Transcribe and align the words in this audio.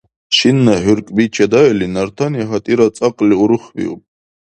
Шинна 0.35 0.75
хӀуркӀби 0.83 1.25
чедаили, 1.35 1.87
нартани 1.93 2.43
гьатӀира 2.49 2.87
цӀакьли 2.95 3.35
урухбиуб. 3.41 4.01